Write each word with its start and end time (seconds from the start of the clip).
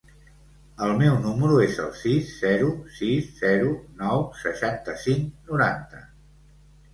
El 0.85 0.93
meu 1.01 1.17
número 1.25 1.59
es 1.65 1.75
el 1.83 1.91
sis, 1.99 2.31
zero, 2.45 2.71
sis, 3.01 3.27
zero, 3.43 3.69
nou, 4.01 4.25
seixanta-cinc, 4.41 5.31
noranta. 5.53 6.03